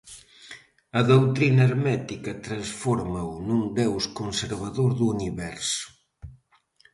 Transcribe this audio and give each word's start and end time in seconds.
A 0.99 1.01
doutrina 1.11 1.61
hermética 1.67 2.31
transfórmao 2.45 3.29
nun 3.47 3.63
deus 3.79 4.03
conservador 4.19 4.89
do 4.99 5.05
Universo. 5.15 5.85